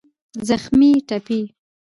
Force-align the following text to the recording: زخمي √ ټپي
زخمي 0.47 0.91
√ 0.97 0.99
ټپي 1.09 1.41